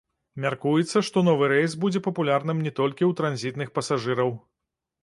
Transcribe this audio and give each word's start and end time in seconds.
Мяркуецца, 0.45 1.01
што 1.09 1.23
новы 1.27 1.49
рэйс 1.53 1.75
будзе 1.83 2.03
папулярным 2.09 2.65
не 2.69 2.75
толькі 2.81 3.03
ў 3.11 3.21
транзітных 3.21 3.69
пасажыраў. 3.79 4.37